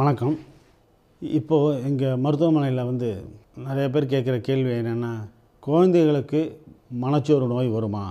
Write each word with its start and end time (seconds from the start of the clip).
வணக்கம். 0.00 0.36
இப்போது 1.38 1.72
எங்கள் 1.88 2.20
மருத்துவமனையில் 2.24 2.86
வந்து 2.90 3.08
நிறைய 3.64 3.86
பேர் 3.94 4.06
கேட்குற 4.12 4.36
கேள்வி 4.46 4.70
என்னென்னா 4.76 5.10
குழந்தைகளுக்கு 5.66 6.40
மனச்சோறு 7.02 7.46
நோய் 7.50 7.68
வருமா? 7.74 8.04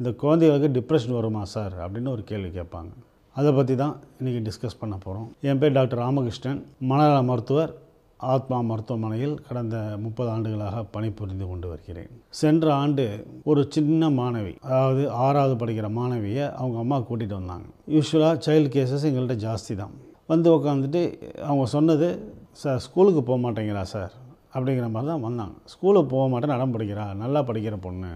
இந்த 0.00 0.10
குழந்தைகளுக்கு 0.22 0.68
டிப்ரெஷன் 0.76 1.16
வருமா 1.16 1.42
சார் 1.54 1.74
அப்படின்னு 1.86 2.12
ஒரு 2.14 2.22
கேள்வி 2.30 2.50
கேட்பாங்க. 2.58 2.92
அதை 3.36 3.52
பற்றி 3.58 3.76
தான் 3.82 3.96
இன்றைக்கி 4.18 4.42
டிஸ்கஸ் 4.48 4.80
பண்ண 4.82 4.98
போகிறோம் 5.06 5.26
என் 5.48 5.62
பேர் 5.62 5.76
டாக்டர் 5.78 6.02
ராமகிருஷ்ணன். 6.04 6.62
மனநல 6.92 7.18
மருத்துவர் 7.32 7.74
ஆத்மா 8.20 8.60
மருத்துவமனையில் 8.70 9.36
கடந்த 9.48 9.76
முப்பது 10.06 10.30
ஆண்டுகளாக 10.36 10.86
பணிபுரிந்து 10.94 11.46
கொண்டு 11.50 11.68
வருகிறேன். 11.74 12.10
சென்ற 12.42 12.74
ஆண்டு 12.82 13.06
ஒரு 13.50 13.64
சின்ன 13.76 14.10
மாணவி 14.22 14.56
அதாவது 14.68 15.04
ஆறாவது 15.26 15.56
படிக்கிற 15.64 15.88
மாணவியை 16.00 16.46
அவங்க 16.60 16.78
அம்மா 16.86 16.98
கூட்டிகிட்டு 16.98 17.40
வந்தாங்க. 17.42 17.68
யூஸ்வலாக 17.96 18.42
சைல்டு 18.48 18.76
கேசஸ் 18.78 19.08
எங்கள்கிட்ட 19.10 19.38
ஜாஸ்தி 19.48 19.76
தான். 19.84 19.96
வந்து 20.26 20.48
உட்காந்துட்டு 20.56 21.02
அவங்க 21.40 21.66
சொன்னது 21.66 22.32
சார் 22.52 22.78
ஸ்கூலுக்கு 22.78 23.22
போக 23.22 23.50
மாட்டேங்கிறா 23.50 23.82
சார். 23.82 24.12
அப்படிங்கிற 24.54 24.90
மாதிரி 24.90 25.10
தான் 25.12 25.20
வந்தாங்க. 25.20 25.54
ஸ்கூலுக்கு 25.64 26.10
போக 26.10 26.28
மாட்டேன் 26.28 26.50
நடம் 26.50 26.74
படிக்கிறா 26.78 27.14
நல்லா 27.14 27.40
படிக்கிற 27.42 27.76
பொண்ணு. 27.80 28.10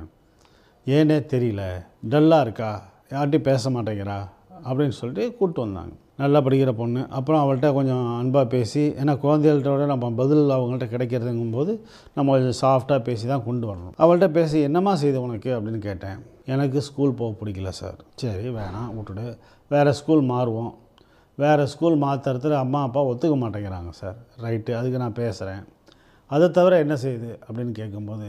ஏனே 0.87 1.17
தெரியல 1.33 1.63
டல்லாக 2.11 2.41
இருக்கா 2.41 2.83
யார்கிட்டையும் 3.11 3.49
பேச 3.49 3.71
மாட்டேங்கிறா 3.71 4.19
அப்படின்னு 4.65 4.89
சொல்லிட்டு 4.89 5.31
கூப்பிட்டு 5.31 5.61
வந்தாங்க. 5.61 5.93
நல்லா 6.17 6.41
படிக்கிற 6.41 6.73
பொண்ணு. 6.73 7.07
அப்புறம் 7.09 7.41
அவள்கிட்ட 7.43 7.73
கொஞ்சம் 7.73 8.19
அன்பாக 8.19 8.47
பேசி 8.47 8.89
ஏன்னா 8.89 9.13
குழந்தைகள்கிட்ட 9.25 9.87
நம்ம 9.87 10.11
பதில் 10.11 10.39
அவங்கள்ட்ட 10.39 10.87
கிடைக்கிறதுங்கும் 10.95 11.53
போது 11.53 11.85
நம்ம 12.15 12.33
கொஞ்சம் 12.33 12.59
சாஃப்டாக 12.63 13.03
பேசி 13.03 13.27
தான் 13.27 13.45
கொண்டு 13.45 13.75
வரணும். 13.75 13.95
அவள்கிட்ட 13.99 14.29
பேசி 14.29 14.61
என்னம்மா 14.61 14.95
செய்து 14.95 15.23
உனக்கு? 15.23 15.61
அப்படின்னு 15.61 15.79
கேட்டேன். 15.79 16.19
எனக்கு 16.47 16.81
ஸ்கூல் 16.81 17.13
போக 17.13 17.45
பிடிக்கல 17.45 17.69
சார். 17.69 17.99
சரி 18.15 18.49
வேணாம் 18.49 18.93
விட்டுடு. 18.99 19.39
வேறு 19.69 19.95
ஸ்கூல் 19.95 20.23
மாறுவோம். 20.23 20.75
வேறு 21.43 21.65
ஸ்கூல் 21.73 22.03
மாற்றுறதுல 22.05 22.63
அம்மா 22.65 22.83
அப்பா 22.87 23.03
ஒத்துக்க 23.11 23.37
மாட்டேங்கிறாங்க 23.43 23.93
சார். 24.03 24.17
ரைட்டு 24.45 24.73
அதுக்கு 24.79 25.03
நான் 25.05 25.21
பேசுகிறேன் 25.21 25.63
அதை 26.31 26.47
தவிர 26.57 26.79
என்ன 26.85 26.95
செய்யுது 27.05 27.31
அப்படின்னு 27.47 27.73
கேட்கும்போது 27.79 28.29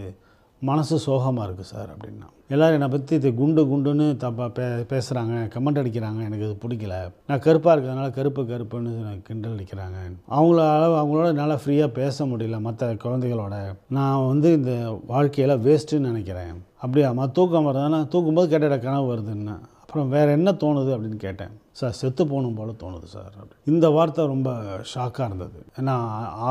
மனசு 0.70 0.96
சோகமாக 1.06 1.46
இருக்குது 1.48 1.70
சார் 1.72 1.90
அப்படின்னா. 1.94 2.28
எல்லோரும் 2.54 2.76
என்னை 2.78 2.88
பற்றி 2.88 3.14
இது 3.20 3.30
குண்டு 3.40 3.62
குண்டுன்னு 3.70 4.06
தப்பாக 4.24 4.50
பே 4.58 4.66
பேசுகிறாங்க 4.92 5.36
கமெண்ட் 5.54 5.80
அடிக்கிறாங்க 5.82 6.20
எனக்கு 6.28 6.46
இது 6.48 6.56
பிடிக்கல. 6.64 6.96
நான் 7.28 7.42
கருப்பாக 7.46 7.74
இருக்கிறதுனால 7.74 8.10
கருப்பு 8.18 8.42
கருப்புன்னு 8.52 8.92
எனக்கு 9.04 9.26
கிண்டல் 9.30 9.56
அடிக்கிறாங்க. 9.56 9.98
அவங்களால 10.38 10.92
அவங்களோட 11.02 11.28
என்னால் 11.34 11.62
ஃப்ரீயாக 11.64 11.92
பேச 12.00 12.26
முடியல 12.32 12.60
மற்ற 12.68 12.94
குழந்தைகளோட. 13.06 13.58
நான் 13.98 14.28
வந்து 14.28 14.52
இந்த 14.60 14.74
வாழ்க்கையில் 15.14 15.56
வேஸ்ட்டுன்னு 15.68 16.10
நினைக்கிறேன். 16.12 16.56
அப்படியாம்மா 16.84 17.28
தூக்கம் 17.40 17.70
வருதுன்னா 17.70 18.02
தூக்கும்போது 18.16 18.48
கேட்ட 18.54 18.80
கனவு 18.88 19.10
வருதுன்னு. 19.14 19.58
அப்புறம் 19.92 20.12
வேறு 20.16 20.30
என்ன 20.36 20.50
தோணுது 20.60 20.92
அப்படின்னு 20.96 21.18
கேட்டேன். 21.24 21.54
சார் 21.80 21.96
செத்து 22.02 22.24
போகணும் 22.28 22.54
போல் 22.58 22.70
தோணுது 22.84 23.08
சார். 23.14 23.34
இந்த 23.72 23.86
வார்த்தை 23.96 24.26
ரொம்ப 24.32 24.50
ஷாக்காக 24.92 25.26
இருந்தது. 25.30 25.58
ஏன்னா 25.80 25.96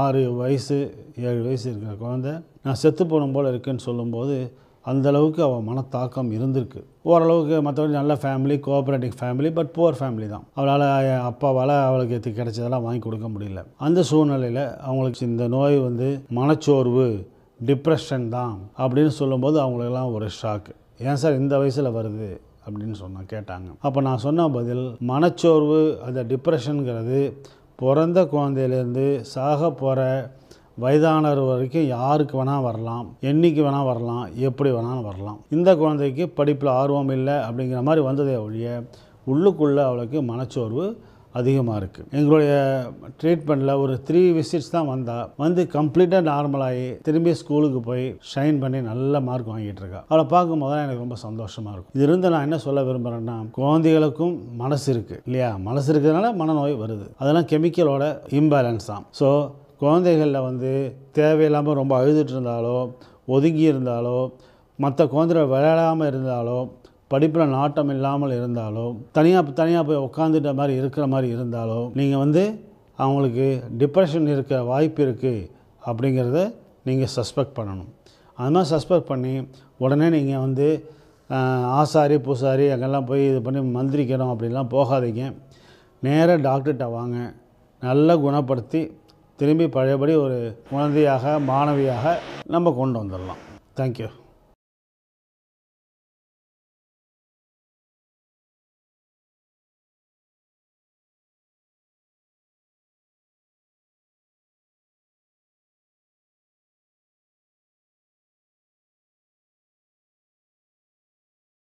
ஆறு 0.00 0.22
வயசு 0.41 0.77
ஏழு 1.28 1.41
வயசு 1.47 1.64
இருக்கிற 1.70 1.92
குழந்தை 2.02 2.32
நான் 2.66 2.78
செத்து 2.80 3.02
போகணும் 3.12 3.32
போல் 3.36 3.48
இருக்குன்னு 3.52 3.84
சொல்லும்போது 3.86 4.36
அந்த 4.84 5.06
அளவுக்கு 5.12 5.41
அவள் 5.47 5.64
மனத்தாக்கம் 5.69 6.32
இருந்திருக்கு. 6.38 6.82
ஓரளவுக்கு 7.12 7.62
மற்றபடி 7.69 7.94
நல்ல 8.00 8.16
family 8.24 8.58
cooperative 8.66 9.16
family 9.22 9.52
but 9.60 9.72
poor 9.78 9.98
family 10.00 10.28
தான். 10.34 10.44
அவளால் 10.58 10.86
அப்பாவால் 11.30 11.75
அவளுக்கு 11.88 12.20
இது 12.20 12.34
கிடைச்சதெல்லாம் 12.41 12.86
வாங்கி 12.88 13.02
கொடுக்க 13.06 13.30
முடியல. 13.36 13.64
அந்த 13.88 14.06
சூழ்நிலையில் 14.10 14.62
அவங்களுக்கு 14.88 15.30
இந்த 15.30 15.48
நோய் 15.56 15.78
வந்து 15.88 16.10
மனச்சோர்வு 16.41 17.08
டிப்ரெஷன் 17.60 18.28
தான் 18.36 18.54
அப்படின்னு 18.82 19.14
சொல்லும்போது 19.22 19.58
அவங்களுக்கெல்லாம் 19.64 20.14
ஒரு 20.19 20.28
ஷாக்கு 20.42 20.75
ஏன் 21.08 21.20
சார் 21.25 21.41
இந்த 21.42 21.54
வயசில் 21.64 21.94
வருது? 21.98 22.30
அப்படின்னு 22.70 22.92
சொன்ன 22.92 23.24
கேட்டாங்க. 23.30 23.68
அப்போ 23.80 24.00
நான் 24.00 24.24
சொன்ன 24.26 24.48
பதில் 24.48 24.96
மனச்சோர்வு 25.00 25.81
அந்த 26.06 26.25
டிப்ரெஷனுங்கிறது 26.25 27.32
பிறந்த 27.76 28.22
குழந்தையிலேருந்து 28.22 29.20
சாக 29.20 29.70
போகிற 29.70 30.00
வயதானவர் 30.76 31.41
வரைக்கும் 31.47 31.86
யாருக்கு 31.86 32.44
வேணால் 32.44 32.62
வரலாம் 32.62 33.16
என்றைக்கு 33.20 33.62
வேணால் 33.62 33.84
வரலாம் 33.84 34.28
எப்படி 34.36 34.70
வேணாலும் 34.70 35.03
வரலாம். 35.03 35.38
இந்த 35.50 35.76
குழந்தைக்கு 35.76 36.28
படிப்பில் 36.28 36.70
ஆர்வம் 36.70 37.09
இல்லை 37.09 37.34
அப்படிங்கிற 37.34 37.82
மாதிரி 37.82 38.04
வந்ததே 38.06 38.36
ஒழிய 38.36 38.82
உள்ளுக்குள்ளே 39.26 39.82
அவளுக்கு 39.82 40.22
மனச்சோர்வு 40.22 40.86
அதிகமாக 41.38 41.76
இருக்குது 41.80 42.08
எங்களுடைய 42.18 42.52
ட்ரீட்மெண்ட்டில் 43.20 43.72
ஒரு 43.82 43.94
த்ரீ 44.08 44.22
விசிட்ஸ் 44.36 44.72
தான் 44.74 44.88
வந்தால் 44.92 45.26
வந்து 45.42 45.62
கம்ப்ளீட்டாக 45.76 46.22
நார்மலாகி 46.30 46.88
திரும்பி 47.06 47.32
ஸ்கூலுக்கு 47.41 47.80
போய் 47.88 48.04
ஷைன் 48.32 48.58
பண்ணி 48.62 48.80
நல்ல 48.91 49.20
மார்க் 49.28 49.50
வாங்கிட்டு 49.52 49.82
இருக்கா. 49.84 50.00
அவளை 50.10 50.24
பார்க்கும்போது 50.34 50.72
தான் 50.74 50.84
எனக்கு 50.86 51.04
ரொம்ப 51.04 51.18
சந்தோஷமாக 51.26 51.74
இருக்கும். 51.74 51.94
இது 51.98 52.06
இருந்து 52.08 52.32
நான் 52.34 52.46
என்ன 52.48 52.58
சொல்ல 52.66 52.82
விரும்புகிறேன்னா 52.88 53.36
குழந்தைகளுக்கும் 53.60 54.34
மனசு 54.62 54.86
இருக்குது 54.94 55.22
இல்லையா? 55.28 55.50
மனசு 55.68 55.88
இருக்கிறதுனால 55.92 56.32
மனநோய் 56.42 56.76
வருது. 56.82 57.06
அதெல்லாம் 57.22 57.48
கெமிக்கலோட 57.52 58.04
இம்பேலன்ஸ் 58.41 58.91
தான். 58.92 59.06
ஸோ 59.20 59.30
குழந்தைகளில் 59.84 60.47
வந்து 60.48 60.70
தேவையில்லாமல் 61.18 61.78
ரொம்ப 61.80 61.92
அழுதுட்டு 62.00 62.34
இருந்தாலோ 62.36 62.76
ஒதுங்கி 63.34 63.64
இருந்தாலோ 63.72 64.18
மற்ற 64.78 65.00
குழந்தைகள் 65.12 65.50
விளையாடாமல் 65.52 66.08
இருந்தாலோ 66.10 66.58
படிப்பில் 67.12 67.54
நாட்டம் 67.56 67.91
இல்லாமல் 67.94 68.34
இருந்தாலோ 68.38 68.84
தனியாக 69.16 69.53
தனியாக 69.60 69.84
போய் 69.88 70.04
உட்காந்துட்ட 70.09 70.50
மாதிரி 70.60 70.75
இருக்கிற 70.81 71.04
மாதிரி 71.15 71.28
இருந்தாலோ 71.37 71.81
நீங்கள் 71.98 72.22
வந்து 72.25 72.43
அவங்களுக்கு 73.03 73.47
டிப்ரெஷன் 73.81 74.28
இருக்கிற 74.34 74.59
வாய்ப்பு 74.71 75.00
இருக்குது 75.06 75.48
அப்படிங்கிறத 75.88 76.41
நீங்கள் 76.88 77.12
சஸ்பெக்ட் 77.16 77.56
பண்ணணும். 77.59 77.91
அது 78.38 78.53
மாதிரி 78.54 78.71
சஸ்பெக்ட் 78.75 79.10
பண்ணி 79.12 79.32
உடனே 79.84 80.06
நீங்கள் 80.16 80.43
வந்து 80.47 80.69
ஆசாரி 81.81 82.16
பூசாரி 82.26 82.65
அங்கெல்லாம் 82.75 83.09
போய் 83.10 83.22
இது 83.31 83.41
பண்ணி 83.47 83.60
மந்திரிக்கிறோம் 83.77 84.32
அப்படிலாம் 84.34 84.72
போகாதீங்க. 84.77 85.25
நேராக 86.06 86.38
டாக்டர்கிட்ட 86.48 86.87
வாங்க. 86.98 87.19
நல்லா 87.82 88.15
குணப்படுத்தி 88.25 88.81
திரும்பி 89.41 89.66
பழையபடி 89.77 90.15
ஒரு 90.25 90.38
குழந்தையாக 90.71 91.34
மாணவியாக 91.50 92.15
நம்ம 92.54 92.72
கொண்டு 92.81 92.97
வந்துடலாம். 93.03 93.42
தேங்க்யூ 93.78 94.09